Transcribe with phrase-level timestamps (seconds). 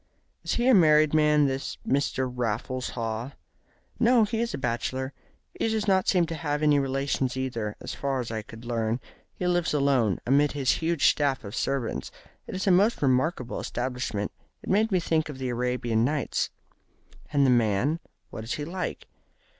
[0.43, 2.27] "Is he a married man this Mr.
[2.27, 3.33] Raffles Haw?"
[3.99, 5.13] "No, he is a bachelor.
[5.53, 8.99] He does not seem to have any relations either, as far as I could learn.
[9.35, 12.09] He lives alone, amid his huge staff of servants.
[12.47, 14.31] It is a most remarkable establishment.
[14.63, 16.49] It made me think of the Arabian Nights."
[17.31, 17.99] "And the man?
[18.31, 19.07] What is he like?"